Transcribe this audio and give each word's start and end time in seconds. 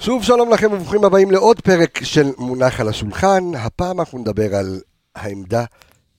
שוב 0.00 0.22
שלום 0.22 0.50
לכם 0.52 0.72
וברוכים 0.72 1.04
הבאים 1.04 1.30
לעוד 1.30 1.60
פרק 1.60 2.04
של 2.04 2.26
מונח 2.38 2.80
על 2.80 2.88
השולחן. 2.88 3.54
הפעם 3.54 4.00
אנחנו 4.00 4.18
נדבר 4.18 4.54
על 4.54 4.80
העמדה 5.14 5.64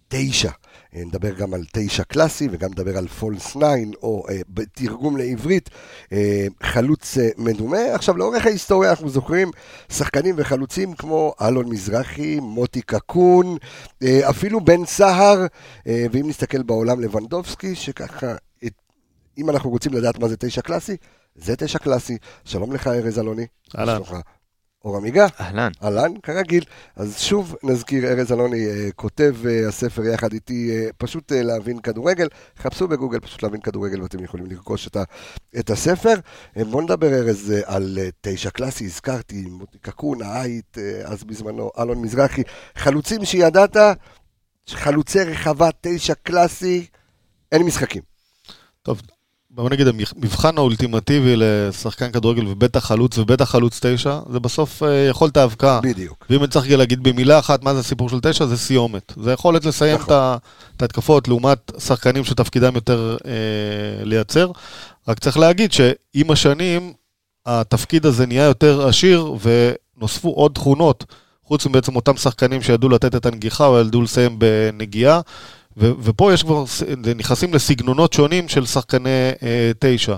תשע. 0.07 0.49
אה, 0.95 1.01
נדבר 1.05 1.33
גם 1.33 1.53
על 1.53 1.63
תשע 1.73 2.03
קלאסי 2.03 2.47
וגם 2.51 2.69
נדבר 2.69 2.97
על 2.97 3.07
פולס 3.07 3.47
9, 3.47 3.65
או 4.03 4.25
אה, 4.29 4.41
בתרגום 4.49 5.17
לעברית, 5.17 5.69
אה, 6.13 6.47
חלוץ 6.63 7.17
אה, 7.17 7.29
מדומה. 7.37 7.93
עכשיו, 7.93 8.17
לאורך 8.17 8.45
ההיסטוריה 8.45 8.89
אנחנו 8.89 9.09
זוכרים 9.09 9.51
שחקנים 9.89 10.35
וחלוצים 10.37 10.93
כמו 10.93 11.33
אלון 11.41 11.69
מזרחי, 11.69 12.39
מוטי 12.39 12.81
קקון, 12.81 13.57
אה, 14.03 14.29
אפילו 14.29 14.61
בן 14.61 14.85
סהר, 14.85 15.45
אה, 15.87 16.05
ואם 16.11 16.29
נסתכל 16.29 16.63
בעולם 16.63 16.99
לבנדובסקי, 16.99 17.75
שככה, 17.75 18.35
אם 19.37 19.49
אנחנו 19.49 19.69
רוצים 19.69 19.93
לדעת 19.93 20.19
מה 20.19 20.27
זה 20.27 20.37
תשע 20.37 20.61
קלאסי, 20.61 20.95
זה 21.35 21.55
תשע 21.55 21.79
קלאסי. 21.79 22.17
שלום 22.45 22.73
לך, 22.73 22.87
ארז 22.87 23.19
אלוני. 23.19 23.45
אהלן. 23.77 24.01
אור 24.85 24.97
עמיגה. 24.97 25.27
אהלן. 25.39 25.71
אהלן, 25.83 26.11
כרגיל. 26.23 26.63
אז 26.95 27.19
שוב 27.19 27.55
נזכיר, 27.63 28.07
ארז 28.07 28.31
אלוני 28.31 28.65
אה, 28.65 28.89
כותב 28.95 29.35
אה, 29.45 29.67
הספר 29.67 30.03
יחד 30.03 30.33
איתי, 30.33 30.71
אה, 30.71 30.89
פשוט 30.97 31.31
להבין 31.31 31.79
כדורגל. 31.79 32.27
חפשו 32.57 32.87
בגוגל 32.87 33.19
פשוט 33.19 33.43
להבין 33.43 33.61
כדורגל 33.61 34.01
ואתם 34.01 34.23
יכולים 34.23 34.45
לרכוש 34.45 34.87
את, 34.87 34.95
ה, 34.95 35.03
את 35.59 35.69
הספר. 35.69 36.13
בואו 36.55 36.81
נדבר, 36.81 37.13
ארז, 37.13 37.53
על 37.65 37.97
תשע 38.21 38.49
קלאסי, 38.49 38.85
הזכרתי, 38.85 39.41
מוטי 39.41 39.77
קקון, 39.77 40.21
האייט, 40.21 40.77
אז 41.03 41.23
בזמנו, 41.23 41.71
אלון 41.79 42.01
מזרחי. 42.01 42.41
חלוצים 42.75 43.25
שידעת, 43.25 43.77
חלוצי 44.69 45.19
רחבה, 45.23 45.69
תשע 45.81 46.13
קלאסי, 46.13 46.87
אין 47.51 47.63
משחקים. 47.63 48.01
טוב, 48.81 49.01
בוא 49.55 49.69
נגיד, 49.69 49.87
המבחן 49.87 50.57
האולטימטיבי 50.57 51.33
לשחקן 51.37 52.11
כדורגל, 52.11 52.47
ובטח 52.47 52.85
חלוץ, 52.85 53.17
ובטח 53.17 53.49
חלוץ 53.49 53.79
תשע, 53.81 54.19
זה 54.31 54.39
בסוף 54.39 54.83
אה, 54.83 55.07
יכולת 55.09 55.37
ההבקעה. 55.37 55.81
בדיוק. 55.81 56.25
ואם 56.29 56.39
אני 56.39 56.47
צריך 56.47 56.71
להגיד 56.71 57.03
במילה 57.03 57.39
אחת 57.39 57.63
מה 57.63 57.73
זה 57.73 57.79
הסיפור 57.79 58.09
של 58.09 58.19
תשע, 58.21 58.45
זה 58.45 58.57
סיומת. 58.57 59.13
זה 59.23 59.31
יכולת 59.31 59.65
לסיים 59.65 59.95
נכון. 59.95 60.15
את 60.15 60.41
את 60.75 60.81
ההתקפות 60.81 61.27
לעומת 61.27 61.71
שחקנים 61.79 62.23
שתפקידם 62.23 62.75
יותר 62.75 63.17
אה, 63.25 64.03
לייצר. 64.03 64.51
רק 65.07 65.19
צריך 65.19 65.37
להגיד 65.37 65.71
שעם 65.71 66.31
השנים, 66.31 66.93
התפקיד 67.45 68.05
הזה 68.05 68.25
נהיה 68.25 68.43
יותר 68.43 68.87
עשיר, 68.87 69.33
ונוספו 69.41 70.29
עוד 70.29 70.51
תכונות, 70.51 71.05
חוץ 71.43 71.65
מבעצם 71.65 71.95
אותם 71.95 72.17
שחקנים 72.17 72.61
שידעו 72.61 72.89
לתת 72.89 73.15
את 73.15 73.25
הנגיחה, 73.25 73.65
או 73.65 73.79
ידעו 73.79 74.01
לסיים 74.01 74.39
בנגיעה. 74.39 75.21
ו- 75.77 75.91
ופה 76.03 76.33
יש 76.33 76.43
כבר, 76.43 76.63
נכנסים 77.15 77.53
לסגנונות 77.53 78.13
שונים 78.13 78.47
של 78.47 78.65
שחקני 78.65 79.09
אה, 79.43 79.71
תשע. 79.79 80.15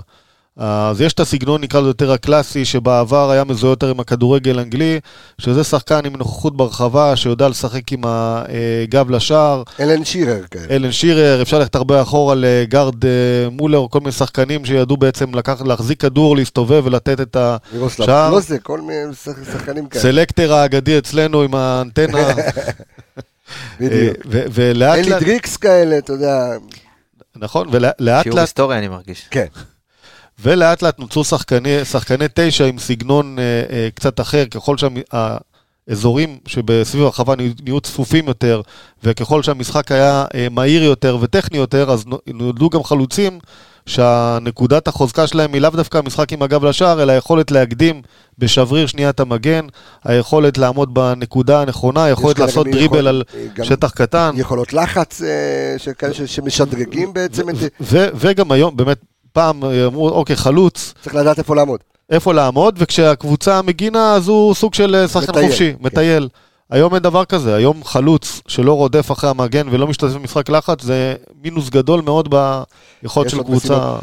אז 0.56 1.00
יש 1.00 1.12
את 1.12 1.20
הסגנון, 1.20 1.60
נקרא 1.60 1.80
לזה 1.80 1.88
יותר 1.90 2.12
הקלאסי, 2.12 2.64
שבעבר 2.64 3.30
היה 3.30 3.44
מזוהה 3.44 3.72
יותר 3.72 3.90
עם 3.90 4.00
הכדורגל 4.00 4.58
האנגלי, 4.58 5.00
שזה 5.38 5.64
שחקן 5.64 6.00
עם 6.06 6.16
נוכחות 6.16 6.56
ברחבה, 6.56 7.16
שיודע 7.16 7.48
לשחק 7.48 7.92
עם 7.92 8.02
הגב 8.04 9.10
לשער, 9.10 9.62
אלן 9.80 10.04
שירר 10.04 10.42
כאלה. 10.50 10.64
אלן 10.70 10.92
שירר, 10.92 11.42
אפשר 11.42 11.58
ללכת 11.58 11.74
הרבה 11.74 12.02
אחורה 12.02 12.34
לגארד 12.38 13.04
אה, 13.04 13.10
מולר, 13.50 13.86
כל 13.90 14.00
מיני 14.00 14.12
שחקנים 14.12 14.64
שידעו 14.64 14.96
בעצם 14.96 15.34
לקח, 15.34 15.62
להחזיק 15.64 16.00
כדור, 16.00 16.36
להסתובב 16.36 16.82
ולתת 16.84 17.20
את 17.20 17.36
השער. 17.36 18.30
קלוזה, 18.30 18.58
כל 18.58 18.80
מיני 18.80 19.14
שח- 19.24 19.52
שחקנים 19.52 19.86
כאלה. 19.86 20.02
סלקטר 20.02 20.52
האגדי 20.52 20.98
אצלנו 20.98 21.42
עם 21.42 21.54
האנטנה. 21.54 22.18
בדיוק. 23.80 24.16
אה, 24.34 24.40
ולאט 24.52 24.98
אלי 24.98 25.10
לאט, 25.10 25.22
דריקס 25.22 25.56
כאלה, 25.56 25.98
אתה 25.98 26.12
יודע, 26.12 26.48
נכון, 27.36 27.68
ולאט 27.70 27.94
שיעור 28.22 28.36
לאט 28.36 28.38
היסטוריה 28.38 28.78
אני 28.78 28.88
מרגיש. 28.88 29.26
כן. 29.30 29.46
ולאט 30.42 30.82
לאט 30.82 30.98
נוצרו 30.98 31.24
שחקני, 31.24 31.84
שחקני 31.84 32.24
תשע 32.34 32.64
עם 32.64 32.78
סגנון 32.78 33.38
אה, 33.38 33.44
אה, 33.70 33.88
קצת 33.94 34.20
אחר, 34.20 34.44
ככל 34.46 34.76
שהאזורים 34.78 36.38
שבסביב 36.46 37.02
הרחבה 37.04 37.34
נהיו- 37.36 37.80
צפופים 37.80 38.28
יותר, 38.28 38.60
וככל 39.02 39.42
שהמשחק 39.42 39.92
היה 39.92 40.24
אה, 40.34 40.46
מהיר 40.50 40.82
יותר 40.82 41.18
וטכני 41.20 41.58
יותר, 41.58 41.90
אז 41.90 42.06
נו- 42.06 42.18
נולדו 42.26 42.70
גם 42.70 42.84
חלוצים 42.84 43.38
שהנקודת 43.86 44.88
החוזקה 44.88 45.26
שלהם 45.26 45.52
היא 45.54 45.60
לאו 45.62 45.70
דווקא 45.70 45.98
המשחק 45.98 46.32
עם 46.32 46.42
הגב 46.42 46.64
לשער, 46.64 47.02
אלא 47.02 47.12
היכולת 47.12 47.50
להקדים 47.50 48.02
בשבריר 48.38 48.86
שניית 48.86 49.20
המגן, 49.20 49.66
היכולת 50.04 50.58
לעמוד 50.58 50.94
בנקודה 50.94 51.60
הנכונה, 51.62 52.04
היכולת 52.04 52.38
לעשות 52.38 52.66
דריבל 52.66 52.84
יכול- 52.86 53.08
על 53.08 53.22
שטח 53.62 53.90
קטן. 53.90 54.30
יכולות 54.36 54.72
לחץ 54.72 55.22
אה, 55.22 55.28
שכאלה 55.78 56.14
ש- 56.14 56.22
שמשדרגים 56.22 57.12
בעצם 57.12 57.50
את 57.50 57.56
זה. 57.56 57.68
ו- 57.80 58.08
וגם 58.14 58.52
היום, 58.52 58.76
באמת, 58.76 58.98
פעם 59.32 59.64
אה, 59.64 59.86
אמרו, 59.86 60.08
אוקיי, 60.08 60.36
חלוץ, 60.36 60.94
צריך 61.02 61.14
לדעת 61.14 61.38
איפה 61.38 61.54
לעמוד. 61.56 61.80
איפה 62.10 62.34
לעמוד, 62.34 62.74
וכשהקבוצה 62.78 63.62
מגינה, 63.62 64.14
אז 64.14 64.28
הוא 64.28 64.54
סוג 64.54 64.74
של 64.74 64.94
אה, 64.94 65.08
שחקן 65.08 65.32
מטייל, 65.32 65.46
חופשי, 65.48 65.72
כן. 65.72 65.84
היום 66.70 66.94
אין 66.94 67.02
דבר 67.02 67.24
כזה, 67.24 67.54
היום 67.54 67.84
חלוץ 67.84 68.40
שלא 68.48 68.72
רודף 68.72 69.12
אחרי 69.12 69.30
המגן 69.30 69.68
ולא 69.70 69.86
משתתף 69.86 70.12
במשחק 70.12 70.48
לחץ, 70.48 70.82
זה 70.82 71.14
מינוס 71.42 71.70
גדול 71.70 72.00
מאוד 72.00 72.34
ביכולת 73.02 73.30
של 73.30 73.42
קבוצה. 73.42 73.96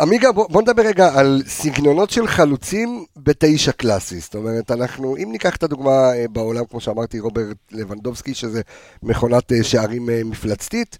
עמיגה, 0.00 0.32
בוא, 0.32 0.46
בוא 0.50 0.62
נדבר 0.62 0.82
רגע 0.82 1.18
על 1.18 1.42
סגנונות 1.46 2.10
של 2.10 2.26
חלוצים 2.26 3.04
בתשע 3.16 3.72
קלאסי. 3.72 4.20
זאת 4.20 4.34
אומרת, 4.34 4.70
אנחנו, 4.70 5.16
אם 5.16 5.28
ניקח 5.32 5.56
את 5.56 5.62
הדוגמה 5.62 6.12
אה, 6.14 6.24
בעולם, 6.32 6.64
כמו 6.70 6.80
שאמרתי, 6.80 7.20
רוברט 7.20 7.56
לבנדובסקי, 7.72 8.34
שזה 8.34 8.60
מכונת 9.02 9.52
אה, 9.52 9.62
שערים 9.62 10.10
אה, 10.10 10.20
מפלצתית, 10.24 10.98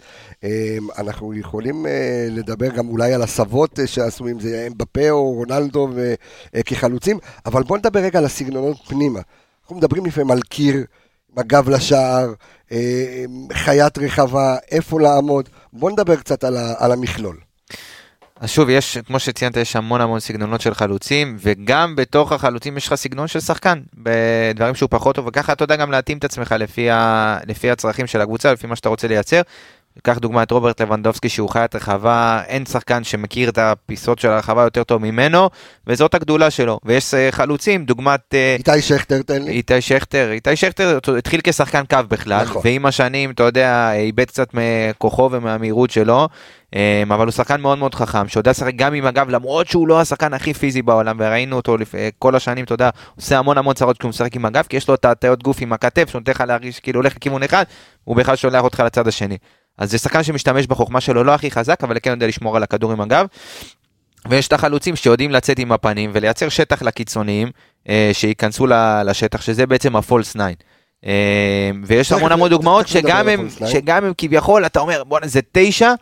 אנחנו 0.99 1.35
יכולים 1.35 1.87
לדבר 2.31 2.69
גם 2.69 2.89
אולי 2.89 3.15
על 3.15 3.23
הסבות 3.23 3.79
שעשו, 3.87 4.29
אם 4.29 4.41
זה 4.41 4.67
אמבפה 4.71 5.11
או 5.11 5.33
רונלדו 5.33 5.89
כחלוצים, 6.65 7.19
אבל 7.47 7.63
בוא 7.63 7.79
נדבר 7.79 8.01
רגע 8.01 8.19
על 8.19 8.25
הסגנונות 8.25 8.77
פנימה. 8.89 9.21
אנחנו 9.69 9.79
מדברים 9.79 10.07
לפעמים 10.07 10.31
על 10.31 10.41
קיר, 10.41 10.85
הגב 11.37 11.69
לשער, 11.69 12.33
אה, 12.73 13.25
חיית 13.53 13.99
רחבה, 13.99 14.57
איפה 14.71 15.01
לעמוד. 15.01 15.49
בוא 15.73 15.91
נדבר 15.91 16.17
קצת 16.17 16.45
על, 16.45 16.57
ה- 16.57 16.75
על 16.79 16.93
המכלול. 16.93 17.37
אז 18.41 18.51
שוב, 18.51 18.69
יש, 18.69 18.99
כמו 18.99 19.19
שציינת, 19.19 19.57
יש 19.57 19.77
המון 19.77 20.01
המון 20.01 20.21
סגנונות 20.21 20.61
של 20.61 20.75
חלוצים, 20.75 21.37
וגם 21.41 21.97
בתוך 21.97 22.33
החלוצים 22.33 22.77
יש 22.77 22.87
לך 22.87 22.95
סגנון 22.95 23.27
של 23.29 23.41
שחקן, 23.41 23.81
בדברים 23.95 24.75
שהוא 24.75 24.89
פחות 24.91 25.17
טוב, 25.17 25.27
וככה 25.27 25.53
אתה 25.53 25.65
יודע 25.65 25.77
גם 25.77 25.91
להתאים 25.91 26.19
את 26.19 26.25
עצמך 26.25 26.55
לפי, 26.59 26.91
ה, 26.91 27.39
לפי 27.47 27.71
הצרכים 27.71 28.07
של 28.07 28.21
הקבוצה, 28.21 28.53
לפי 28.53 28.67
מה 28.67 28.77
שאתה 28.77 28.89
רוצה 28.89 29.09
לייצר. 29.09 29.41
קח 30.03 30.19
דוגמא 30.19 30.43
את 30.43 30.51
רוברט 30.51 30.83
לבנדובסקי 30.83 31.29
שהוא 31.29 31.49
חיית 31.49 31.77
רחבה, 31.77 32.43
אין 32.47 32.67
שחקן 32.67 33.05
שמכיר 33.05 33.49
את 33.49 33.59
הפיסות 33.59 34.19
של 34.19 34.29
הרחבה 34.29 34.63
יותר 34.63 34.85
טוב 34.85 35.03
ממנו, 35.03 35.51
וזאת 35.87 36.15
הגדולה 36.15 36.51
שלו. 36.51 36.79
ויש 36.85 37.15
אה, 37.15 37.29
חלוצים, 37.31 37.85
דוגמת... 37.85 38.21
אה, 38.35 38.57
איתי 38.59 38.83
שכטר, 38.83 39.23
תן 39.23 39.43
לי. 39.43 39.51
איתי 39.51 39.81
שכטר, 39.81 40.31
איתי 40.33 40.57
שכטר 40.57 40.99
התחיל 41.19 41.41
כשחקן 41.45 41.85
קו 41.91 41.99
בכלל, 42.09 42.43
נכון. 42.43 42.63
ועם 42.65 42.87
השנים, 42.87 43.31
אתה 43.31 43.43
יודע, 43.43 43.93
איבד 43.93 44.25
קצת 44.25 44.49
מכוחו 44.55 45.29
ומהמהירות 45.33 45.91
שלו, 45.91 46.29
אמ, 46.75 47.13
אבל 47.13 47.25
הוא 47.25 47.33
שחקן 47.33 47.61
מאוד 47.61 47.79
מאוד 47.79 47.95
חכם, 47.95 48.29
שיודע 48.29 48.51
לשחק 48.51 48.75
גם 48.77 48.95
עם 48.95 49.07
הגב, 49.07 49.29
למרות 49.29 49.67
שהוא 49.67 49.89
לא 49.89 50.01
השחקן 50.01 50.35
הכי 50.35 50.55
פיזי 50.55 50.83
בעולם, 50.83 51.17
וראינו 51.21 51.57
אותו 51.57 51.77
לפ... 51.77 51.95
כל 52.19 52.37
השנים, 52.37 52.65
אתה 52.65 52.75
יודע, 52.75 52.91
עושה 53.17 53.39
המון 53.39 53.59
המון 53.59 53.75
צרות 53.75 53.99
כשהוא 53.99 54.09
משחק 54.09 54.37
עם 54.37 54.45
הגב, 54.45 54.67
כי 54.69 54.77
יש 54.77 54.89
לו 54.89 54.95
את 54.95 55.05
ההטיות 55.05 55.43
גוף 55.43 55.57
עם 55.61 55.73
הכתף, 55.73 56.11
שנותן 56.11 56.33
לך 56.33 56.45
להרגיש 56.47 56.81
כאילו 56.81 57.01
הולך 57.01 57.17
לכיוון 57.17 57.43
אחד, 57.43 57.65
הוא 58.05 58.17
בכלל 58.17 58.37
שולח 58.37 58.63
אותך 58.63 58.81
לצד 58.87 59.09
השני. 59.09 59.39
אז 59.79 59.91
זה 59.91 59.99
שחקן 59.99 60.23
שמשתמש 60.23 60.67
בחוכמה 60.67 61.01
שלו, 61.01 61.25
לא 61.25 61.35
הכי 61.35 61.51
חזק, 61.51 61.85
אבל 61.85 61.97
כן 62.03 62.11
יודע 62.11 62.27
לשמור 62.27 62.57
על 62.57 62.63
הכדור 62.63 62.93
עם 62.93 63.01
הגב. 63.01 63.27
ויש 64.29 64.49
את 64.49 64.53
החלוצים 64.53 64.97
שיודעים 64.97 65.31
לצאת 65.31 65.59
עם 65.59 65.73
הפנים 65.73 66.11
ולייצר 66.15 66.49
שטח 66.49 66.83
לקיצוניים 66.83 67.51
אה, 67.89 68.11
שייכנסו 68.13 68.67
לשטח, 69.05 69.41
שזה 69.41 69.67
בעצם 69.67 69.97
הפולס 69.97 70.31
9. 70.31 70.45
אה, 71.07 71.71
ויש 71.85 72.13
המון 72.13 72.33
המון 72.33 72.51
דוגמאות 72.51 72.89
שגם 72.89 73.29
הם, 73.29 73.41
הפולס 73.41 73.57
9. 73.57 73.67
שגם 73.67 74.05
הם 74.05 74.13
כביכול, 74.19 74.67
אתה 74.67 74.81
אומר, 74.81 75.05
בואנה 75.05 75.27
זה 75.27 75.41
תשע, 75.53 75.95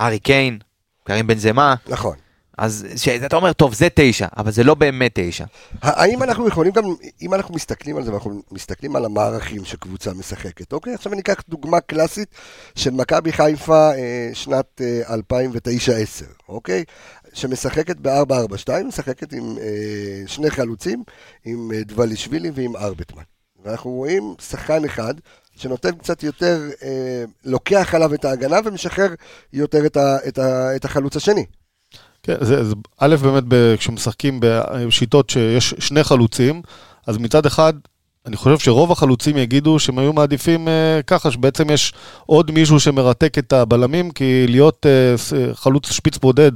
ארי 0.00 0.18
קיין, 0.18 0.58
קרים 1.04 1.26
בן 1.26 1.38
זמה, 1.38 1.74
נכון. 1.88 2.16
אז 2.58 2.86
אתה 3.26 3.36
אומר, 3.36 3.52
טוב, 3.52 3.74
זה 3.74 3.88
תשע, 3.94 4.26
אבל 4.36 4.50
זה 4.50 4.64
לא 4.64 4.74
באמת 4.74 5.10
תשע. 5.14 5.44
האם 5.82 6.22
אנחנו 6.22 6.48
יכולים 6.48 6.72
גם, 6.72 6.84
אם 7.22 7.34
אנחנו 7.34 7.54
מסתכלים 7.54 7.96
על 7.96 8.04
זה, 8.04 8.10
ואנחנו 8.10 8.42
מסתכלים 8.52 8.96
על 8.96 9.04
המערכים 9.04 9.64
שקבוצה 9.64 10.14
משחקת, 10.14 10.72
אוקיי? 10.72 10.94
עכשיו 10.94 11.12
אני 11.12 11.20
אקח 11.20 11.42
דוגמה 11.48 11.80
קלאסית 11.80 12.28
של 12.74 12.90
מכבי 12.90 13.32
חיפה 13.32 13.90
אה, 13.94 14.30
שנת 14.34 14.80
אה, 14.80 15.14
2009-10, 15.14 16.24
אוקיי? 16.48 16.84
שמשחקת 17.32 17.96
ב-4-4-2, 17.96 18.70
משחקת 18.84 19.32
עם 19.32 19.58
אה, 19.58 20.22
שני 20.26 20.50
חלוצים, 20.50 21.02
עם 21.44 21.70
אה, 21.74 21.80
דבלישווילי 21.84 22.50
ועם 22.54 22.76
ארבטמן. 22.76 23.22
ואנחנו 23.64 23.90
רואים 23.90 24.34
שחקן 24.40 24.84
אחד 24.84 25.14
שנותן 25.56 25.96
קצת 25.96 26.22
יותר, 26.22 26.70
אה, 26.82 27.24
לוקח 27.44 27.94
עליו 27.94 28.14
את 28.14 28.24
ההגנה 28.24 28.56
ומשחרר 28.64 29.14
יותר 29.52 29.86
את, 29.86 29.96
ה, 29.96 30.16
את, 30.28 30.38
ה, 30.38 30.76
את 30.76 30.84
החלוץ 30.84 31.16
השני. 31.16 31.44
כן, 32.28 32.34
זה, 32.40 32.64
זה, 32.64 32.74
א', 32.98 33.16
באמת, 33.16 33.44
ב- 33.48 33.74
כשמשחקים 33.78 34.40
בשיטות 34.42 35.30
שיש 35.30 35.74
שני 35.78 36.04
חלוצים, 36.04 36.62
אז 37.06 37.18
מצד 37.18 37.46
אחד, 37.46 37.72
אני 38.26 38.36
חושב 38.36 38.58
שרוב 38.58 38.92
החלוצים 38.92 39.36
יגידו 39.36 39.78
שהם 39.78 39.98
היו 39.98 40.12
מעדיפים 40.12 40.68
אה, 40.68 41.00
ככה, 41.06 41.30
שבעצם 41.30 41.70
יש 41.70 41.92
עוד 42.26 42.50
מישהו 42.50 42.80
שמרתק 42.80 43.38
את 43.38 43.52
הבלמים, 43.52 44.10
כי 44.10 44.46
להיות 44.48 44.86
אה, 44.86 45.14
חלוץ 45.54 45.92
שפיץ 45.92 46.18
בודד 46.18 46.52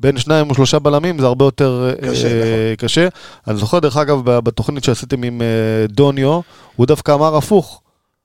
בין 0.00 0.18
שניים 0.18 0.50
או 0.50 0.54
שלושה 0.54 0.78
בלמים 0.78 1.18
זה 1.18 1.26
הרבה 1.26 1.44
יותר 1.44 1.90
קשה, 2.10 2.28
אה, 2.28 2.40
נכון. 2.40 2.76
קשה. 2.78 3.08
אני 3.48 3.56
זוכר, 3.56 3.78
דרך 3.78 3.96
אגב, 3.96 4.24
בתוכנית 4.24 4.84
שעשיתם 4.84 5.22
עם 5.22 5.42
אה, 5.42 5.86
דוניו, 5.88 6.40
הוא 6.76 6.86
דווקא 6.86 7.12
אמר 7.14 7.36
הפוך. 7.36 7.81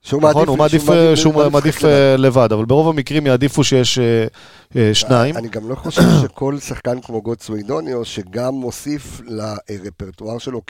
שהוא 0.08 0.22
נכון, 0.22 0.48
הוא 0.48 0.58
מעדיף, 0.58 0.90
אה, 0.90 1.16
שהוא 1.16 1.50
מעדיף 1.52 1.78
לבד. 1.78 1.86
אה, 1.86 2.18
לבד, 2.18 2.52
אבל 2.52 2.66
ברוב 2.66 2.88
המקרים 2.88 3.28
יעדיפו 3.28 3.64
שיש 3.64 4.00
אה, 4.00 4.94
שניים. 4.94 5.38
אני 5.38 5.48
גם 5.48 5.70
לא 5.70 5.76
חושב 5.76 6.02
שכל 6.24 6.60
שחקן 6.60 7.02
כמו 7.02 7.22
גוטסווי 7.22 7.64
דוניו, 7.64 8.06
שגם 8.06 8.54
מוסיף 8.54 9.22
לרפרטואר 9.26 10.38
שלו 10.38 10.62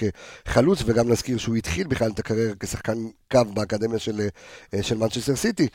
כחלוץ, 0.45 0.84
וגם 0.86 1.10
נזכיר 1.10 1.38
שהוא 1.38 1.56
התחיל 1.56 1.88
בכלל 1.88 2.12
את 2.12 2.19
הקריירה 2.19 2.54
כשחקן 2.60 2.98
קו 3.31 3.39
באקדמיה 3.54 4.00
של, 4.00 4.28
של 4.81 4.98
מנצ'סטר 4.98 5.36
סיטי, 5.36 5.68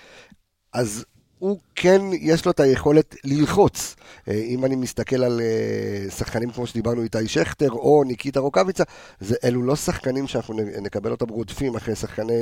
אז 0.72 1.04
הוא 1.42 1.58
כן, 1.74 2.02
יש 2.20 2.44
לו 2.44 2.50
את 2.50 2.60
היכולת 2.60 3.14
ללחוץ. 3.24 3.96
אה, 4.28 4.34
אם 4.34 4.64
אני 4.64 4.76
מסתכל 4.76 5.24
על 5.24 5.40
אה, 5.40 6.10
שחקנים 6.10 6.50
כמו 6.50 6.66
שדיברנו, 6.66 7.02
איתי 7.02 7.28
שכטר 7.28 7.70
או 7.70 8.04
ניקיטה 8.06 8.40
רוקאביצה, 8.40 8.84
זה, 9.20 9.34
אלו 9.44 9.62
לא 9.62 9.76
שחקנים 9.76 10.26
שאנחנו 10.26 10.54
נקבל 10.82 11.10
אותם 11.10 11.28
רודפים 11.28 11.76
אחרי 11.76 11.94
שחקני, 11.94 12.32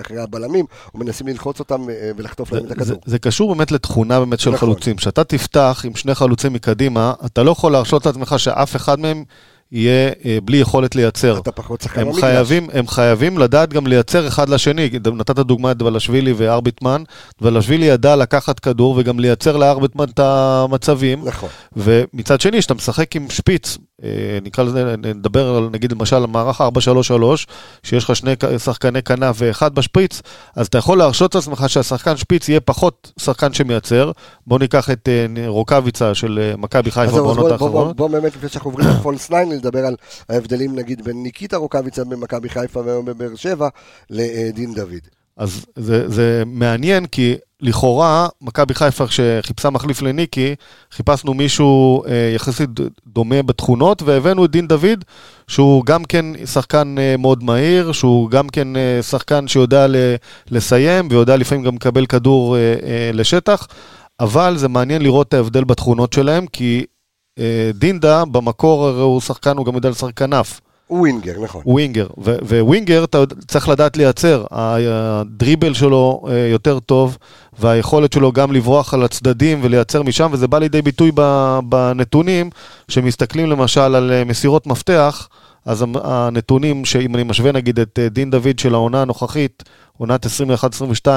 אחרי 0.00 0.18
הבלמים, 0.18 0.64
ומנסים 0.94 1.26
ללחוץ 1.26 1.60
אותם 1.60 1.90
אה, 1.90 2.10
ולחטוף 2.16 2.52
להם 2.52 2.66
את 2.66 2.70
הכדור. 2.70 2.86
זה, 2.86 3.10
זה 3.10 3.18
קשור 3.18 3.54
באמת 3.54 3.72
לתכונה 3.72 4.20
באמת 4.20 4.40
של 4.40 4.50
נכון. 4.50 4.68
חלוצים. 4.68 4.96
כשאתה 4.96 5.24
תפתח 5.24 5.82
עם 5.84 5.94
שני 5.94 6.14
חלוצים 6.14 6.52
מקדימה, 6.52 7.14
אתה 7.26 7.42
לא 7.42 7.50
יכול 7.50 7.72
להרשות 7.72 8.06
לעצמך 8.06 8.34
שאף 8.38 8.76
אחד 8.76 9.00
מהם 9.00 9.24
יהיה 9.72 10.10
אה, 10.24 10.38
בלי 10.44 10.56
יכולת 10.56 10.94
לייצר. 10.96 11.38
אתה 11.38 11.52
פחות 11.52 11.80
שחקן 11.80 12.00
הם 12.00 12.06
במגרש. 12.06 12.20
חייבים, 12.24 12.66
הם 12.72 12.88
חייבים 12.88 13.38
לדעת 13.38 13.72
גם 13.72 13.86
לייצר 13.86 14.28
אחד 14.28 14.48
לשני. 14.48 14.90
נתת 15.14 15.38
דוגמא 15.38 15.70
את 15.70 15.76
דבלשווילי 15.76 16.32
וארביטמן. 16.36 17.02
דבלשווילי 17.40 17.86
ידע 17.86 18.16
לקחת 18.16 18.60
כדור 18.60 18.94
וגם 18.98 19.20
לייצר 19.20 19.56
לארביטמן 19.56 20.04
את 20.04 20.18
המצבים. 20.22 21.22
נכון. 21.24 21.48
ומצד 21.76 22.40
שני, 22.40 22.58
כשאתה 22.58 22.74
משחק 22.74 23.16
עם 23.16 23.26
שפיץ, 23.30 23.78
אה, 24.04 24.08
נקרא 24.42 24.64
לזה, 24.64 24.94
נדבר 24.96 25.48
על, 25.56 25.68
נגיד 25.72 25.92
למשל 25.92 26.16
על 26.16 26.26
מערך 26.26 26.60
4-3-3, 26.60 26.64
שיש 27.82 28.04
לך 28.04 28.16
שני 28.16 28.32
שחקני 28.64 29.02
כנף 29.02 29.36
ואחד 29.38 29.74
בשפיץ, 29.74 30.22
אז 30.56 30.66
אתה 30.66 30.78
יכול 30.78 30.98
להרשות 30.98 31.34
לעצמך 31.34 31.64
שהשחקן 31.68 32.16
שפיץ 32.16 32.48
יהיה 32.48 32.60
פחות 32.60 33.12
שחקן 33.18 33.52
שמייצר. 33.52 34.10
בוא 34.46 34.58
ניקח 34.58 34.90
את 34.90 35.08
אה, 35.08 35.48
רוקאביצה 35.48 36.14
של 36.14 36.52
מכבי 36.58 36.90
חיפה 36.90 37.12
בעונות 37.12 37.36
בוא- 37.36 37.48
בוא- 37.48 37.58
בוא- 37.58 37.66
האחרונות. 37.66 37.96
בוא 37.96 38.08
באמת, 38.08 38.36
לפני 38.36 38.48
שאנחנו 38.48 38.70
עוברים 38.70 38.88
לפולס 38.88 39.26
9, 39.26 39.55
לדבר 39.56 39.86
על 39.86 39.96
ההבדלים 40.28 40.74
נגיד 40.74 41.04
בין 41.04 41.22
ניקיטה 41.22 41.56
רוקאביצה 41.56 42.04
במכבי 42.04 42.48
חיפה 42.48 42.80
והיום 42.80 43.04
בבאר 43.04 43.34
שבע 43.34 43.68
לדין 44.10 44.74
דוד. 44.74 45.08
אז 45.36 45.66
זה, 45.76 46.08
זה 46.08 46.42
מעניין, 46.46 47.06
כי 47.06 47.36
לכאורה, 47.60 48.28
מכבי 48.40 48.74
חיפה, 48.74 49.06
כשחיפשה 49.06 49.70
מחליף 49.70 50.02
לניקי, 50.02 50.54
חיפשנו 50.90 51.34
מישהו 51.34 52.04
אה, 52.04 52.32
יחסית 52.34 52.70
דומה 53.06 53.42
בתכונות, 53.42 54.02
והבאנו 54.02 54.44
את 54.44 54.50
דין 54.50 54.66
דוד, 54.68 55.04
שהוא 55.48 55.84
גם 55.84 56.04
כן 56.04 56.46
שחקן 56.46 56.94
אה, 56.98 57.16
מאוד 57.18 57.44
מהיר, 57.44 57.92
שהוא 57.92 58.30
גם 58.30 58.48
כן 58.48 58.76
אה, 58.76 59.02
שחקן 59.02 59.48
שיודע 59.48 59.86
ל, 59.86 59.96
לסיים, 60.50 61.08
ויודע 61.10 61.36
לפעמים 61.36 61.64
גם 61.64 61.74
לקבל 61.74 62.06
כדור 62.06 62.56
אה, 62.56 62.60
אה, 62.60 63.10
לשטח, 63.12 63.66
אבל 64.20 64.56
זה 64.56 64.68
מעניין 64.68 65.02
לראות 65.02 65.28
את 65.28 65.34
ההבדל 65.34 65.64
בתכונות 65.64 66.12
שלהם, 66.12 66.46
כי 66.46 66.86
דין 67.74 67.99
דוד 67.99 68.24
במקור 68.24 68.86
הרי 68.86 69.02
הוא 69.02 69.20
שחקן, 69.20 69.56
הוא 69.56 69.66
גם 69.66 69.74
יודע 69.74 69.90
לשחק 69.90 70.14
כנף. 70.14 70.60
הוא 70.86 70.98
winger, 70.98 71.40
נכון. 71.42 71.62
הוא 71.64 71.72
winger, 71.74 72.06
ו- 72.24 72.60
winger 72.60 73.04
אתה 73.04 73.18
צריך 73.48 73.68
לדעת 73.68 73.96
לייצר, 73.96 74.44
הדריבל 74.50 75.74
שלו 75.74 76.22
אה, 76.28 76.38
יותר 76.38 76.78
טוב, 76.78 77.18
והיכולת 77.58 78.12
שלו 78.12 78.32
גם 78.32 78.52
לברוח 78.52 78.94
על 78.94 79.04
הצדדים 79.04 79.60
ולייצר 79.62 80.02
משם, 80.02 80.28
וזה 80.32 80.48
בא 80.48 80.58
לידי 80.58 80.82
ביטוי 80.82 81.12
בנתונים, 81.64 82.50
שמסתכלים 82.88 83.50
למשל 83.50 83.94
על 83.94 84.12
אה, 84.12 84.24
מסירות 84.24 84.66
מפתח, 84.66 85.28
אז 85.66 85.84
הנתונים, 86.04 86.84
שאם 86.84 87.14
אני 87.14 87.22
משווה 87.22 87.52
נגיד 87.52 87.80
את 87.80 87.98
אה, 88.02 88.08
דין 88.08 88.30
דוד 88.30 88.58
של 88.58 88.74
העונה 88.74 89.02
הנוכחית, 89.02 89.62
עונת 89.98 90.26
21-22, 90.26 91.08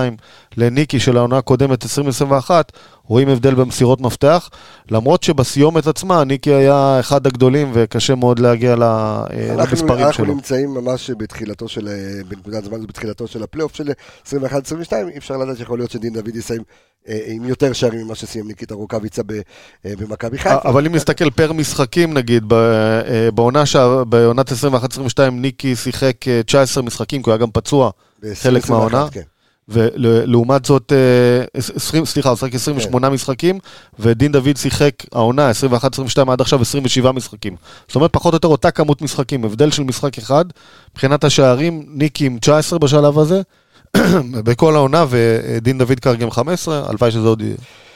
לניקי 0.58 1.00
של 1.00 1.18
העונה 1.18 1.38
הקודמת 1.38 1.84
2021, 1.84 2.72
רואים 3.04 3.30
הבדל 3.30 3.56
במסירות 3.56 4.02
מפתח, 4.02 4.50
למרות 4.92 5.24
שבסיומת 5.24 5.88
עצמה 5.88 6.24
ניקי 6.24 6.54
היה 6.54 6.98
אחד 7.00 7.28
הגדולים 7.28 7.72
וקשה 7.74 8.16
מאוד 8.16 8.40
להגיע 8.40 8.70
אה, 8.72 8.76
אנחנו- 8.76 9.56
למספרים 9.58 10.06
אנחנו 10.06 10.26
שלו. 10.26 10.34
נמצאים 10.34 10.74
ממש 10.74 11.12
בתחילתו 11.18 11.68
של, 11.68 11.88
אה, 11.88 11.94
בנקודת 12.28 12.64
זמן, 12.64 12.88
בתחילתו 12.88 13.28
של 13.28 13.44
הפלייאוף 13.44 13.76
של 13.76 13.92
21-22, 14.28 14.34
אי 15.12 15.18
אפשר 15.18 15.38
לדעת 15.38 15.58
שיכול 15.58 15.80
להיות 15.80 15.92
שדין 15.92 16.14
דוד 16.14 16.36
יסיים 16.36 16.62
עם 17.08 17.46
יותר 17.46 17.74
שערים 17.74 18.06
ממה 18.06 18.16
שסיים 18.16 18.48
ניקיטה 18.48 18.76
רוקאביצה 18.76 19.22
אה, 19.86 19.94
במכבי 20.00 20.38
חיפה. 20.38 20.70
אבל 20.70 20.86
אם 20.86 20.96
נסתכל 20.96 21.30
פר 21.30 21.54
משחקים 21.54 22.14
נגיד, 22.14 22.54
אה, 22.54 23.32
בעונה 23.32 23.64
בעונת 24.10 24.52
21-22 24.52 24.54
ניקי 25.32 25.76
שיחק 25.76 26.28
אה, 26.28 26.44
19 26.44 26.84
משחקים, 26.84 27.24
כי 27.24 27.30
הוא 27.30 27.34
היה 27.34 27.42
גם 27.42 27.52
פצוע, 27.52 27.92
חלק 28.22 28.64
21, 28.64 28.70
מהעונה. 28.70 29.08
כן. 29.12 29.22
ולעומת 29.70 30.66
זאת, 30.66 30.94
אה, 30.94 31.60
20, 31.76 32.06
סליחה, 32.06 32.30
הוא 32.30 32.38
שיחק 32.38 32.56
28 32.56 33.10
משחקים, 33.10 33.60
ודין 34.00 34.32
דוד 34.32 34.58
שיחק 34.58 34.94
העונה 35.12 35.52
21-22 35.52 36.32
עד 36.32 36.42
עכשיו 36.42 36.62
27 36.62 37.12
משחקים. 37.12 37.56
זאת 37.88 37.96
אומרת, 37.96 38.14
פחות 38.14 38.34
או 38.34 38.36
יותר 38.36 38.48
אותה 38.48 38.72
כמות 38.72 39.02
משחקים, 39.02 39.46
הבדל 39.46 39.72
של 39.72 39.84
משחק 39.84 40.18
אחד. 40.18 40.46
מבחינת 40.92 41.24
השערים, 41.24 41.86
ניקי 41.88 42.26
עם 42.26 42.38
19 42.40 42.80
בשלב 42.80 43.20
הזה, 43.20 43.42
בכל 44.46 44.76
העונה, 44.76 45.06
ודין 45.10 45.78
דוד 45.78 46.00
כרגע 46.00 46.24
עם 46.24 46.32
15, 46.32 46.90
הלוואי 46.90 47.12
שזה 47.12 47.28
עוד 47.28 47.44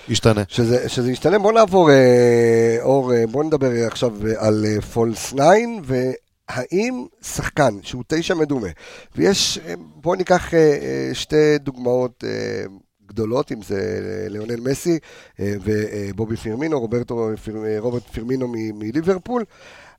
ישתנה. 0.08 0.44
שזה, 0.48 0.90
שזה 0.90 1.12
ישתנה, 1.12 1.40
בוא 1.40 1.52
נעבור, 1.52 1.92
אה, 1.92 2.78
אור, 2.82 3.14
אה, 3.14 3.28
בוא 3.28 3.44
נדבר 3.44 3.88
עכשיו 3.88 4.12
אה, 4.28 4.48
על 4.48 4.66
פולס 4.94 5.34
9, 5.34 5.42
והאם 5.84 7.06
שחקן 7.22 7.74
שהוא 7.82 8.04
תשע 8.08 8.34
מדומה, 8.34 8.68
ויש, 9.16 9.60
אה, 9.68 9.74
בוא 9.96 10.16
ניקח 10.16 10.54
אה, 10.54 10.60
אה, 10.60 11.10
שתי 11.14 11.58
דוגמאות 11.58 12.24
אה, 12.28 12.66
גדולות, 13.06 13.52
אם 13.52 13.62
זה 13.62 13.76
אה, 13.76 14.30
ליאונל 14.30 14.60
מסי 14.60 15.00
אה, 15.40 15.54
ובובי 15.64 16.38
פירמינו, 16.38 16.80
רוברטו, 16.80 17.30
פיר, 17.44 17.66
אה, 17.66 17.76
רוברט 17.80 18.04
פירמינו 18.12 18.48
מליברפול, 18.74 19.44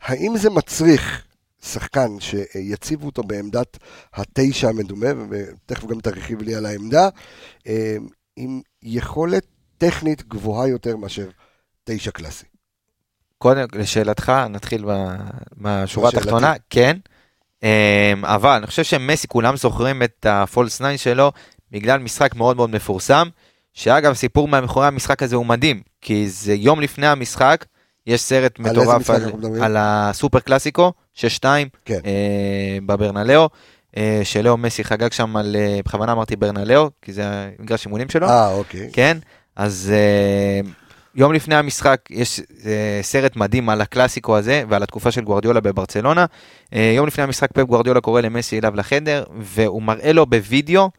האם 0.02 0.36
זה 0.36 0.50
מצריך 0.50 1.22
שחקן 1.64 2.20
שיציבו 2.20 3.06
אותו 3.06 3.22
בעמדת 3.22 3.78
התשע 4.14 4.68
המדומה, 4.68 5.06
ותכף 5.30 5.86
גם 5.86 6.00
תרחיב 6.00 6.42
לי 6.42 6.54
על 6.54 6.66
העמדה, 6.66 7.08
אה, 7.66 7.96
עם 8.36 8.60
יכולת 8.82 9.46
טכנית 9.78 10.28
גבוהה 10.28 10.68
יותר 10.68 10.96
מאשר 10.96 11.28
תשע 11.84 12.10
קלאסי. 12.10 12.46
קודם, 13.38 13.66
לשאלתך, 13.72 14.32
נתחיל 14.50 14.84
לשאלתי. 14.84 16.16
התחתונה, 16.16 16.54
כן. 16.70 16.96
אמ, 17.62 18.24
אבל 18.24 18.50
אני 18.50 18.66
חושב 18.66 18.82
שמסי, 18.82 19.28
כולם 19.28 19.56
זוכרים 19.56 20.02
את 20.02 20.26
הפולס 20.28 20.78
9 20.78 20.96
שלו 20.96 21.32
בגלל 21.70 22.00
משחק 22.00 22.34
מאוד 22.34 22.56
מאוד 22.56 22.70
מפורסם, 22.70 23.28
שאגב, 23.72 24.14
סיפור 24.14 24.48
מאחורי 24.48 24.86
המשחק 24.86 25.22
הזה 25.22 25.36
הוא 25.36 25.46
מדהים, 25.46 25.82
כי 26.00 26.28
זה 26.28 26.54
יום 26.54 26.80
לפני 26.80 27.06
המשחק, 27.06 27.64
יש 28.06 28.20
סרט 28.20 28.58
על 28.58 28.70
מטורף 28.70 29.10
על? 29.10 29.22
על 29.62 29.76
הסופר 29.78 30.40
קלאסיקו, 30.40 30.92
6-2, 31.16 31.20
כן. 31.84 31.98
אה, 32.06 32.78
בברנלאו, 32.86 33.48
אה, 33.96 34.20
שלאו 34.24 34.56
מסי 34.56 34.84
חגג 34.84 35.12
שם 35.12 35.36
על, 35.36 35.56
אה, 35.58 35.80
בכוונה 35.84 36.12
אמרתי 36.12 36.36
ברנלאו, 36.36 36.90
כי 37.02 37.12
זה 37.12 37.22
המגרש 37.58 37.86
אימונים 37.86 38.08
שלו. 38.08 38.28
אה, 38.28 38.52
אוקיי. 38.52 38.90
כן, 38.92 39.18
אז 39.56 39.92
uh, 39.92 40.68
יום 41.14 41.32
לפני 41.32 41.54
המשחק 41.54 42.00
יש 42.10 42.40
uh, 42.40 42.64
סרט 43.02 43.36
מדהים 43.36 43.68
על 43.68 43.80
הקלאסיקו 43.80 44.36
הזה 44.36 44.62
ועל 44.68 44.82
התקופה 44.82 45.10
של 45.10 45.20
גוורדיולה 45.20 45.60
בברצלונה. 45.60 46.24
Uh, 46.70 46.76
יום 46.96 47.06
לפני 47.06 47.24
המשחק 47.24 47.52
פפ 47.52 47.62
גוורדיולה 47.62 48.00
קורא 48.00 48.20
למסי 48.20 48.58
אליו 48.58 48.76
לחדר 48.76 49.24
והוא 49.38 49.82
מראה 49.82 50.12
לו 50.12 50.26
בווידאו 50.26 50.90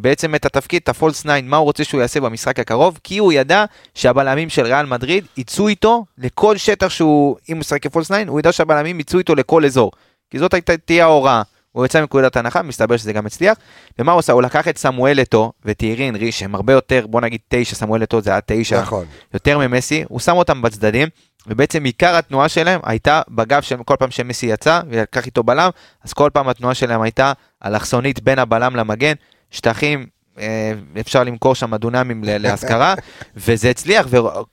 בעצם 0.00 0.34
את 0.34 0.46
התפקיד, 0.46 0.82
את 0.82 0.88
הפולס 0.88 1.20
9, 1.20 1.40
מה 1.42 1.56
הוא 1.56 1.64
רוצה 1.64 1.84
שהוא 1.84 2.00
יעשה 2.00 2.20
במשחק 2.20 2.58
הקרוב, 2.58 2.98
כי 3.04 3.18
הוא 3.18 3.32
ידע 3.32 3.64
שהבלמים 3.94 4.48
של 4.48 4.62
ריאל 4.62 4.86
מדריד 4.86 5.24
יצאו 5.36 5.68
איתו 5.68 6.04
לכל 6.18 6.56
שטח 6.56 6.88
שהוא, 6.88 7.36
אם 7.48 7.56
הוא 7.56 7.60
ישחק 7.60 7.82
כפולס 7.82 8.06
9, 8.06 8.22
הוא 8.28 8.40
ידע 8.40 8.52
שהבלמים 8.52 9.00
יצאו 9.00 9.18
איתו 9.18 9.34
לכל 9.34 9.64
אזור. 9.64 9.92
כי 10.30 10.38
זאת 10.38 10.54
הייתה 10.54 10.76
תהיה 10.76 11.04
ההוראה. 11.04 11.42
הוא 11.72 11.86
יצא 11.86 12.00
מנקודת 12.00 12.36
הנחה, 12.36 12.62
מסתבר 12.62 12.96
שזה 12.96 13.12
גם 13.12 13.26
הצליח. 13.26 13.58
ומה 13.98 14.12
הוא 14.12 14.18
עשה? 14.18 14.32
הוא 14.32 14.42
לקח 14.42 14.68
את 14.68 14.78
סמואל 14.78 15.20
אתו 15.20 15.52
וטיירי 15.64 16.08
אנרי, 16.08 16.32
שהם 16.32 16.54
הרבה 16.54 16.72
יותר, 16.72 17.06
בוא 17.06 17.20
נגיד 17.20 17.40
תשע, 17.48 17.74
סמואל 17.74 18.02
אתו 18.02 18.20
זה 18.20 18.30
היה 18.30 18.40
תשע, 18.46 18.80
נכון. 18.80 19.06
יותר 19.34 19.58
ממסי, 19.58 20.04
הוא 20.08 20.20
שם 20.20 20.36
אותם 20.36 20.62
בצדדים, 20.62 21.08
ובעצם 21.46 21.84
עיקר 21.84 22.16
התנועה 22.16 22.48
שלהם 22.48 22.80
הייתה 22.84 23.22
בגב 23.28 23.62
של 23.62 23.76
כל 23.84 23.94
פעם 23.98 24.10
שמסי 24.10 24.46
יצא 24.46 24.80
ולקח 24.88 25.26
איתו 25.26 25.42
בלם, 25.42 25.70
אז 26.04 26.12
כל 26.12 26.30
פעם 26.32 26.48
התנועה 26.48 26.74
שלהם 26.74 27.02
הייתה 27.02 27.32
אלכסונית 27.64 28.22
בין 28.22 28.38
הבלם 28.38 28.76
למגן, 28.76 29.12
שטחים. 29.56 30.06
אה, 30.38 30.72
אפשר 31.00 31.24
למכור 31.24 31.54
שם 31.54 31.76
דונמים 31.76 32.24
להשכרה, 32.24 32.94
וזה 33.36 33.70
הצליח, 33.70 34.06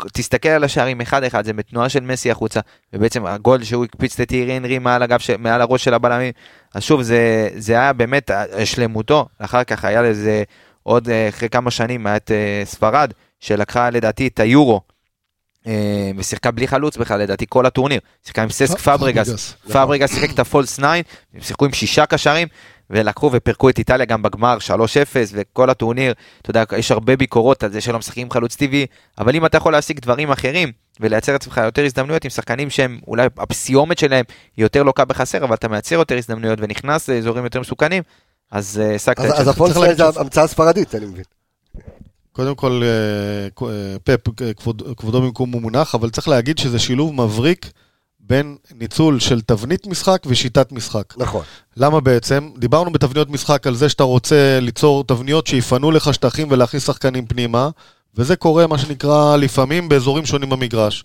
ותסתכל 0.05 0.50
על 0.50 0.63
השערים 0.63 1.01
אחד 1.01 1.24
אחד, 1.24 1.45
זה 1.45 1.53
בתנועה 1.53 1.89
של 1.89 2.00
מסי 2.00 2.31
החוצה, 2.31 2.60
ובעצם 2.93 3.25
הגול 3.25 3.63
שהוא 3.63 3.86
הקפיץ 3.86 4.19
את 4.19 4.27
טיירי 4.27 4.57
אנרי 4.57 4.79
מעל, 4.79 5.03
הגב, 5.03 5.19
מעל 5.39 5.62
הראש 5.62 5.83
של 5.83 5.93
הבלמים, 5.93 6.31
אז 6.74 6.83
שוב, 6.83 7.01
זה, 7.01 7.50
זה 7.55 7.74
היה 7.74 7.93
באמת 7.93 8.31
אה, 8.31 8.65
שלמותו, 8.65 9.27
אחר 9.39 9.63
כך 9.63 9.86
היה 9.86 10.01
לזה 10.01 10.43
עוד 10.83 11.10
אה, 11.10 11.29
אחרי 11.29 11.50
כמה 11.50 11.72
שנים, 11.72 12.07
היה 12.07 12.15
את 12.15 12.31
ספרד, 12.63 13.12
שלקחה 13.39 13.89
לדעתי 13.89 14.27
את 14.27 14.39
היורו 14.39 14.81
ושיחקה 16.17 16.51
בלי 16.51 16.67
חלוץ 16.67 16.98
בכלל, 16.98 17.19
לדעתי 17.19 17.45
כל 17.50 17.65
הטורניר. 17.65 18.00
שיחקה 18.25 18.43
עם 18.43 18.50
ססק 18.50 18.77
פברגס, 18.77 19.27
פברגס. 19.27 19.55
פברגס 19.72 20.13
שיחק 20.13 20.31
את 20.31 20.39
הפולס 20.39 20.74
9, 20.74 20.88
הם 20.88 21.03
שיחקו 21.41 21.65
עם 21.65 21.74
שישה 21.74 22.05
קשרים, 22.05 22.48
ולקחו 22.93 23.29
ופירקו 23.33 23.69
את 23.69 23.79
איטליה 23.79 24.05
גם 24.05 24.21
בגמר 24.21 24.57
3-0, 24.67 24.69
וכל 25.33 25.69
הטורניר, 25.69 26.13
אתה 26.41 26.50
יודע, 26.50 26.63
יש 26.77 26.91
הרבה 26.91 27.15
ביקורות 27.15 27.63
על 27.63 27.71
זה 27.71 27.81
שלא 27.81 28.00
משחקים 28.00 28.23
עם 28.27 28.31
חלוץ 28.31 28.55
טבעי, 28.55 28.85
אבל 29.17 29.35
אם 29.35 29.45
אתה 29.45 29.57
יכול 29.57 29.71
להשיג 29.71 30.00
דברים 30.00 30.31
אחרים, 30.31 30.71
ולייצר 31.00 31.31
לעצמך 31.31 31.62
יותר 31.63 31.85
הזדמנויות 31.85 32.23
עם 32.23 32.29
שחקנים 32.29 32.69
שהם, 32.69 33.00
אולי 33.07 33.27
הפסיומת 33.38 33.97
שלהם 33.97 34.25
היא 34.57 34.65
יותר 34.65 34.83
לוקה 34.83 35.05
בחסר, 35.05 35.43
אבל 35.43 35.53
אתה 35.53 35.67
מייצר 35.67 35.95
יותר 35.95 36.17
הזדמנויות 36.17 36.59
ונכנס 36.62 37.09
לאזורים 37.09 37.43
יותר 37.43 37.59
מסוכנים, 37.59 38.03
אז 38.51 38.81
אה, 38.83 38.95
השגת 38.95 39.19
אז 39.19 39.25
את 39.25 39.31
אז 39.31 39.45
שלך. 39.45 39.55
הפולס 39.55 39.73
צריך 39.73 39.83
להגיד 39.83 39.97
זה 39.97 40.19
המצאה 40.19 40.47
ספרדית, 40.47 40.95
אני 40.95 41.05
מבין. 41.05 41.23
קודם 42.33 42.55
כל, 42.55 42.81
אה, 42.83 43.67
אה, 43.67 43.95
פפ, 44.03 44.41
אה, 44.41 44.53
כבוד, 44.53 44.83
כבודו 44.97 45.21
במקומו 45.21 45.59
מונח, 45.59 45.95
אבל 45.95 46.09
צריך 46.09 46.27
להגיד 46.27 46.57
שזה 46.57 46.79
שילוב 46.79 47.13
מבריק 47.13 47.71
בין 48.27 48.55
ניצול 48.79 49.19
של 49.19 49.41
תבנית 49.41 49.87
משחק 49.87 50.23
ושיטת 50.25 50.71
משחק. 50.71 51.13
נכון. 51.17 51.43
למה 51.77 51.99
בעצם? 51.99 52.49
דיברנו 52.57 52.91
בתבניות 52.91 53.29
משחק 53.29 53.67
על 53.67 53.75
זה 53.75 53.89
שאתה 53.89 54.03
רוצה 54.03 54.59
ליצור 54.61 55.03
תבניות 55.03 55.47
שיפנו 55.47 55.91
לך 55.91 56.13
שטחים 56.13 56.47
ולהכניס 56.51 56.85
שחקנים 56.85 57.25
פנימה, 57.25 57.69
וזה 58.15 58.35
קורה, 58.35 58.67
מה 58.67 58.77
שנקרא, 58.77 59.35
לפעמים 59.35 59.89
באזורים 59.89 60.25
שונים 60.25 60.49
במגרש. 60.49 61.03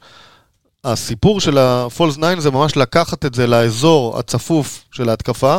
הסיפור 0.84 1.40
של 1.40 1.58
ה-False 1.58 2.16
9 2.16 2.40
זה 2.40 2.50
ממש 2.50 2.76
לקחת 2.76 3.24
את 3.24 3.34
זה 3.34 3.46
לאזור 3.46 4.18
הצפוף 4.18 4.84
של 4.92 5.08
ההתקפה, 5.08 5.58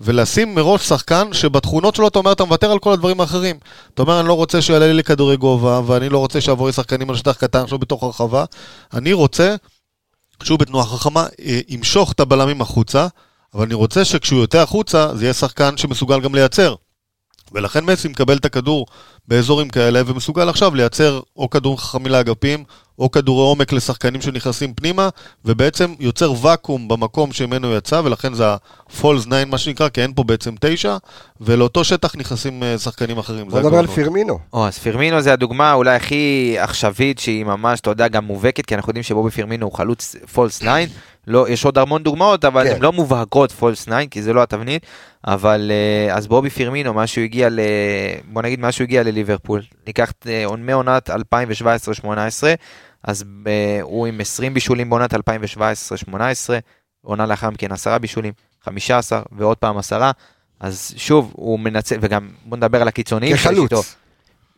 ולשים 0.00 0.54
מראש 0.54 0.88
שחקן 0.88 1.32
שבתכונות 1.32 1.94
שלו 1.94 2.08
אתה 2.08 2.18
אומר, 2.18 2.32
אתה 2.32 2.44
מוותר 2.44 2.70
על 2.72 2.78
כל 2.78 2.92
הדברים 2.92 3.20
האחרים. 3.20 3.56
אתה 3.94 4.02
אומר, 4.02 4.20
אני 4.20 4.28
לא 4.28 4.32
רוצה 4.32 4.62
שיעלה 4.62 4.92
לי 4.92 5.04
כדורי 5.04 5.36
גובה, 5.36 5.80
ואני 5.86 6.08
לא 6.08 6.18
רוצה 6.18 6.40
שיעבור 6.40 6.66
לי 6.66 6.72
שחקנים 6.72 7.10
על 7.10 7.16
שטח 7.16 7.32
קטן 7.32 7.62
עכשיו 7.62 7.78
בתוך 7.78 8.02
הרחבה. 8.02 8.44
אני 8.94 9.12
רוצה 9.12 9.56
שהוא 10.42 10.58
בתנועה 10.58 10.86
חכמה 10.86 11.26
אה, 11.40 11.60
ימשוך 11.68 12.12
את 12.12 12.20
הבלמים 12.20 12.60
החוצה, 12.60 13.06
אבל 13.54 13.64
אני 13.64 13.74
רוצה 13.74 14.04
שכשהוא 14.04 14.40
יוצא 14.40 14.58
החוצה, 14.58 15.16
זה 15.16 15.24
יהיה 15.24 15.34
שחקן 15.34 15.76
שמסוגל 15.76 16.20
גם 16.20 16.34
לייצר. 16.34 16.74
ולכן 17.52 17.84
מסי 17.84 18.08
מקבל 18.08 18.36
את 18.36 18.44
הכדור 18.44 18.86
באזורים 19.28 19.68
כאלה, 19.68 20.02
ומסוגל 20.06 20.48
עכשיו 20.48 20.74
לייצר 20.74 21.20
או 21.36 21.50
כדורים 21.50 21.78
חכמים 21.78 22.12
לאגפים, 22.12 22.64
או 22.98 23.10
כדורי 23.10 23.42
עומק 23.42 23.72
לשחקנים 23.72 24.20
שנכנסים 24.20 24.74
פנימה, 24.74 25.08
ובעצם 25.44 25.94
יוצר 26.00 26.32
ואקום 26.46 26.88
במקום 26.88 27.32
שממנו 27.32 27.74
יצא, 27.74 28.00
ולכן 28.04 28.34
זה 28.34 28.46
ה-Falls 28.48 29.26
9 29.26 29.44
מה 29.44 29.58
שנקרא, 29.58 29.88
כי 29.88 30.02
אין 30.02 30.12
פה 30.14 30.24
בעצם 30.24 30.54
תשע, 30.60 30.96
ולאותו 31.40 31.84
שטח 31.84 32.16
נכנסים 32.16 32.62
אה, 32.62 32.78
שחקנים 32.78 33.18
אחרים. 33.18 33.48
בוא 33.48 33.60
נדבר 33.60 33.78
על. 33.78 33.86
פירמינו. 33.86 34.38
או, 34.52 34.66
אז 34.66 34.78
פירמינו 34.78 35.20
זה 35.20 35.32
הדוגמה 35.32 35.72
אולי 35.72 35.96
הכי 35.96 36.56
עכשווית 36.58 37.18
שהיא 37.18 37.44
ממש, 37.44 37.80
אתה 37.80 37.90
יודע, 37.90 38.08
גם 38.08 38.24
מובהקת, 38.24 38.66
כי 38.66 38.74
אנחנו 38.74 38.90
יודעים 38.90 39.02
שבובי 39.02 39.30
פירמינו 39.30 39.66
הוא 39.66 39.74
חלוץ 39.74 40.16
פולס 40.32 40.58
9, 40.58 40.70
לא, 41.26 41.48
יש 41.48 41.64
עוד 41.64 41.78
המון 41.78 42.02
דוגמאות, 42.02 42.44
אבל 42.44 42.64
כן. 42.64 42.74
הן 42.74 42.82
לא 42.82 42.92
מובהקות 42.92 43.52
פולס 43.52 43.82
9, 43.84 43.98
כי 44.10 44.22
זה 44.22 44.32
לא 44.32 44.42
התבנית, 44.42 44.86
אבל 45.26 45.70
אה, 45.70 46.14
אז 46.14 46.26
בובי 46.26 46.50
פירמינו, 46.50 46.94
מה 46.94 47.06
שהוא 47.06 47.24
הגיע 47.24 47.48
ל... 47.50 47.60
בוא 48.24 48.42
נגיד 48.42 48.60
מה 48.60 48.72
שהוא 48.72 48.84
הגיע 48.84 49.02
לליברפול, 49.02 49.62
ניקח 49.86 50.12
אה, 50.26 50.44
מעונת 50.58 51.10
2017-2018, 51.10 51.12
אז 53.02 53.24
אה, 53.46 53.78
הוא 53.82 54.06
עם 54.06 54.20
20 54.20 54.54
בישולים 54.54 54.90
בעונת 54.90 55.14
2017-2018, 55.14 55.18
עונה 57.04 57.26
לאחר 57.26 57.50
מכן 57.50 57.72
10 57.72 57.98
בישולים, 57.98 58.32
15 58.64 59.22
ועוד 59.32 59.56
פעם 59.56 59.78
10, 59.78 60.10
אז 60.60 60.94
שוב, 60.96 61.32
הוא 61.36 61.60
מנצל, 61.60 61.96
וגם 62.00 62.28
בוא 62.44 62.56
נדבר 62.56 62.82
על 62.82 62.88
הקיצוניים. 62.88 63.36
כחלוץ. 63.36 63.96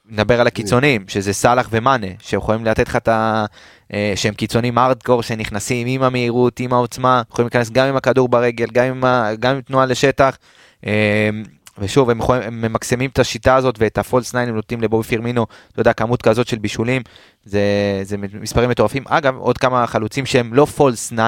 נדבר 0.08 0.40
על 0.40 0.46
הקיצוניים, 0.46 1.04
שזה 1.08 1.32
סאלח 1.32 1.68
ומאנה, 1.70 2.06
שיכולים 2.22 2.64
לתת 2.64 2.88
לך 2.88 2.96
את 2.96 3.08
ה... 3.08 3.44
אה, 3.92 4.12
שהם 4.16 4.34
קיצונים 4.34 4.78
ארדקור 4.78 5.22
שנכנסים 5.22 5.86
עם 5.86 6.02
המהירות, 6.02 6.60
עם 6.60 6.72
העוצמה, 6.72 7.22
יכולים 7.32 7.46
להיכנס 7.46 7.70
גם 7.70 7.88
עם 7.88 7.96
הכדור 7.96 8.28
ברגל, 8.28 8.66
גם 8.72 8.84
עם, 8.84 9.04
ה... 9.04 9.30
גם 9.40 9.54
עם 9.54 9.60
תנועה 9.60 9.86
לשטח. 9.86 10.38
אה, 10.86 11.30
ושוב, 11.78 12.10
הם, 12.10 12.18
יכולים, 12.18 12.42
הם 12.42 12.60
ממקסמים 12.60 13.10
את 13.10 13.18
השיטה 13.18 13.56
הזאת 13.56 13.74
ואת 13.78 13.98
הפולס 13.98 14.28
9 14.28 14.38
הם 14.38 14.54
נותנים 14.54 14.80
לבובי 14.80 15.08
פירמינו, 15.08 15.46
אתה 15.72 15.80
יודע, 15.80 15.92
כמות 15.92 16.22
כזאת 16.22 16.48
של 16.48 16.58
בישולים, 16.58 17.02
זה, 17.44 17.62
זה 18.02 18.16
מספרים 18.16 18.70
מטורפים. 18.70 19.04
אגב, 19.06 19.36
עוד 19.36 19.58
כמה 19.58 19.86
חלוצים 19.86 20.26
שהם 20.26 20.54
לא 20.54 20.64
פולס 20.64 21.12
9, 21.12 21.22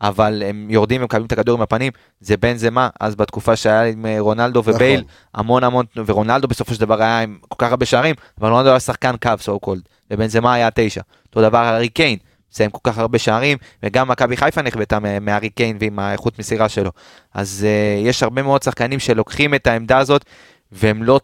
אבל 0.00 0.42
הם 0.46 0.66
יורדים 0.70 1.00
ומקבלים 1.00 1.26
את 1.26 1.32
הכדור 1.32 1.56
עם 1.56 1.62
הפנים, 1.62 1.92
זה 2.20 2.36
בן 2.36 2.56
זה 2.56 2.70
מה, 2.70 2.88
אז 3.00 3.14
בתקופה 3.14 3.56
שהיה 3.56 3.84
עם 3.84 4.06
אה, 4.06 4.16
רונלדו 4.20 4.62
ובייל, 4.66 5.00
נכון. 5.00 5.10
המון 5.34 5.64
המון, 5.64 5.86
ורונלדו 6.06 6.48
בסופו 6.48 6.74
של 6.74 6.80
דבר 6.80 7.02
היה 7.02 7.20
עם 7.20 7.38
כל 7.48 7.64
כך 7.66 7.70
הרבה 7.70 7.86
שערים, 7.86 8.14
אבל 8.40 8.50
רונלדו 8.50 8.70
היה 8.70 8.80
שחקן 8.80 9.14
קו, 9.22 9.30
סו 9.40 9.60
קולד, 9.60 9.82
ובנזמה 10.10 10.54
היה 10.54 10.68
תשע. 10.74 11.00
אותו 11.26 11.42
דבר 11.42 11.58
הארי 11.58 11.88
קיין, 11.88 12.18
מסיים 12.52 12.70
כל 12.70 12.90
כך 12.90 12.98
הרבה 12.98 13.18
שערים, 13.18 13.58
וגם 13.82 14.08
מכבי 14.08 14.36
חיפה 14.36 14.62
נכבדה 14.62 14.98
מה- 14.98 15.20
מהארי 15.20 15.50
קיין 15.50 15.76
ועם 15.80 15.98
האיכות 15.98 16.38
מסירה 16.38 16.68
שלו. 16.68 16.90
אז 17.34 17.66
uh, 17.66 18.08
יש 18.08 18.22
הרבה 18.22 18.42
מאוד 18.42 18.62
שחקנים 18.62 18.98
שלוקחים 18.98 19.54
את 19.54 19.66
העמדה 19.66 19.98
הזאת, 19.98 20.24
והם 20.72 21.02
לא, 21.02 21.20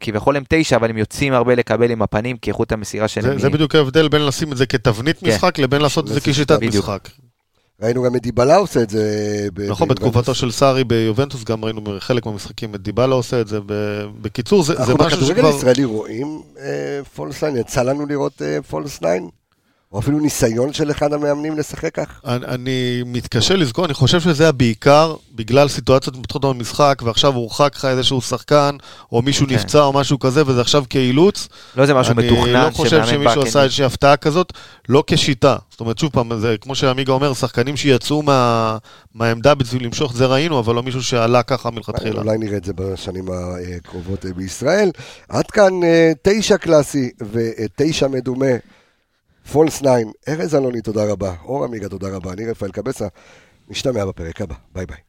כביכול 0.00 0.36
הם 0.36 0.42
תשע, 0.48 0.76
אבל 0.76 0.90
הם 0.90 0.98
יוצאים 0.98 1.32
הרבה 1.32 1.54
לקבל 1.54 1.90
עם 1.90 2.02
הפנים, 2.02 2.36
כי 2.36 2.50
איכות 2.50 2.72
המסירה 2.72 3.08
שלהם 3.08 3.32
זה, 3.32 3.38
זה 3.38 3.50
בדיוק 3.50 3.74
ההבדל 3.74 4.08
בין 4.08 4.26
לשים 4.26 4.52
את 4.52 4.56
זה 4.56 4.66
כתבנית 4.66 5.18
כן. 5.18 5.28
משחק 5.28 5.58
לבין 5.58 5.80
לעשות 5.80 6.08
את 6.08 6.14
זה 6.14 6.20
כשיטת. 6.20 6.62
משחק. 6.62 7.08
ראינו 7.82 8.02
גם 8.02 8.16
את 8.16 8.22
דיבלה 8.22 8.56
עושה 8.56 8.82
את 8.82 8.90
זה. 8.90 9.02
ב- 9.54 9.60
נכון. 9.70 9.88
בתקופתו 9.88 10.34
של 10.34 10.50
סארי 10.50 10.84
ביובנטוס 10.84 11.44
גם 11.44 11.64
ראינו 11.64 11.80
חלק 11.98 12.26
מהמשחקים 12.26 12.74
את 12.74 12.80
דיבלה 12.82 13.14
עושה 13.14 13.40
את 13.40 13.48
זה. 13.48 13.60
ב- 13.66 14.06
בקיצור, 14.20 14.62
זה, 14.62 14.74
זה 14.74 14.80
אנחנו 14.80 14.94
משהו 14.94 15.06
בכדורגל 15.18 15.36
שכבר... 15.36 15.48
הישראלי 15.54 15.84
רואים 15.84 16.42
אה, 16.58 17.00
פולס 17.14 17.36
9, 17.36 17.48
יצא 17.48 17.82
לנו 17.82 18.06
לראות 18.06 18.42
אה, 18.42 18.62
פולס 18.62 18.98
9? 18.98 19.08
או 19.92 19.98
אפילו 19.98 20.20
ניסיון 20.20 20.72
של 20.72 20.90
אחד 20.90 21.12
המאמנים 21.12 21.58
לשחק 21.58 21.94
כך? 21.94 22.20
אני, 22.24 22.46
אני 22.46 23.02
מתקשה 23.06 23.56
לזכור, 23.56 23.84
אני 23.84 23.94
חושב 23.94 24.20
שזה 24.20 24.42
היה 24.42 24.52
בעיקר 24.52 25.14
בגלל 25.34 25.68
סיטואציות 25.68 26.16
מתפתחות 26.16 26.42
במשחק, 26.42 27.02
ועכשיו 27.04 27.34
הורחק 27.34 27.72
לך 27.76 27.84
איזשהו 27.84 28.20
שחקן, 28.20 28.76
או 29.12 29.22
מישהו 29.22 29.46
כן. 29.46 29.54
נפצע 29.54 29.82
או 29.82 29.92
משהו 29.92 30.18
כזה, 30.18 30.42
וזה 30.46 30.60
עכשיו 30.60 30.84
כאילוץ. 30.90 31.48
לא 31.76 31.86
זה 31.86 31.94
משהו 31.94 32.14
מתוכנן, 32.14 32.54
אני 32.56 32.66
לא 32.66 32.70
חושב 32.70 32.90
שמאמן 32.90 33.06
שמישהו 33.06 33.42
בא 33.42 33.48
עשה. 33.48 33.62
איזושהי 33.62 33.84
הפתעה 33.84 34.16
כזאת, 34.16 34.52
לא 34.88 35.04
כשיטה. 35.06 35.56
זאת 35.70 35.80
אומרת, 35.80 35.98
שוב 35.98 36.10
פעם, 36.12 36.38
זה 36.40 36.56
כמו 36.60 36.74
שעמיגה 36.74 37.12
אומר, 37.12 37.34
שחקנים 37.34 37.76
שיצאו 37.76 38.22
מה, 38.22 38.78
מהעמדה 39.14 39.54
בשביל 39.54 39.84
למשוך, 39.84 40.14
זה 40.14 40.26
ראינו, 40.26 40.58
אבל 40.58 40.74
לא 40.74 40.82
מישהו 40.82 41.02
שעלה 41.02 41.42
ככה 41.42 41.70
מלכתחילה. 41.70 42.20
אולי 42.20 42.38
נראה 42.38 42.56
את 42.56 42.64
זה 42.64 42.72
בשנים 42.72 43.24
הקרובות 43.76 44.26
אה, 44.26 44.32
בישראל. 44.32 44.90
עד 45.28 45.46
כאן 45.46 45.82
אה, 45.84 46.12
תשע 46.22 46.56
קלאסי 46.56 47.10
ותשע 47.32 48.08
מדומה. 48.08 48.46
False 49.52 49.78
9, 49.78 49.90
ארז 50.28 50.54
אלוני, 50.54 50.82
תודה 50.82 51.12
רבה. 51.12 51.34
אור 51.44 51.64
עמיגה, 51.64 51.88
תודה 51.88 52.08
רבה. 52.08 52.32
אני 52.32 52.50
רפאל 52.50 52.70
קבסה. 52.70 53.06
נשתמע 53.68 54.04
בפרק 54.04 54.40
הבא. 54.40 54.54
ביי 54.74 54.86
ביי. 54.86 55.07